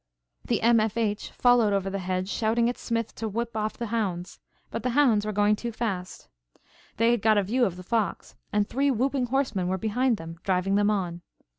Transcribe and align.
The 0.43 0.63
M. 0.63 0.79
F. 0.79 0.97
H. 0.97 1.29
followed 1.29 1.73
over 1.73 1.87
the 1.91 1.99
hedge 1.99 2.27
shouting 2.27 2.67
at 2.67 2.77
Smith 2.79 3.13
to 3.17 3.27
whip 3.29 3.55
off 3.55 3.77
the 3.77 3.85
hounds. 3.93 4.39
But 4.71 4.81
the 4.81 4.89
hounds 4.97 5.27
were 5.27 5.31
going 5.31 5.55
too 5.55 5.71
fast. 5.71 6.27
They 6.97 7.11
had 7.11 7.21
got 7.21 7.37
a 7.37 7.43
view 7.43 7.65
of 7.65 7.75
the 7.75 7.83
fox 7.83 8.33
and 8.51 8.67
three 8.67 8.89
whooping 8.89 9.27
horsemen 9.27 9.67
were 9.67 9.77
behind 9.77 10.17
them 10.17 10.39
driving 10.41 10.73
them 10.73 10.89
on. 10.89 11.21